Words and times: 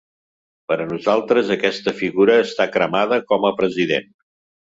Per 0.71 0.75
a 0.83 0.87
nosaltres 0.91 1.51
aquesta 1.57 1.93
figura 1.99 2.39
està 2.45 2.67
cremada 2.77 3.19
com 3.33 3.45
a 3.51 3.55
president. 3.63 4.09